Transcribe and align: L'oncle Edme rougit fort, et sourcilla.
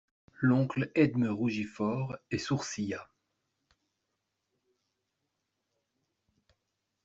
L'oncle 0.39 0.91
Edme 0.95 1.27
rougit 1.27 1.63
fort, 1.65 2.17
et 2.31 2.39
sourcilla. 2.39 3.07